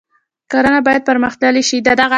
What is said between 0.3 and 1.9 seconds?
کرنه باید پرمختللې شي